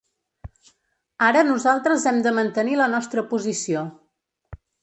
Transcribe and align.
Ara 1.25 1.43
nosaltres 1.51 2.07
hem 2.13 2.19
de 2.29 2.33
mantenir 2.39 2.81
la 2.83 2.91
nostra 2.97 3.29
posició. 3.35 3.89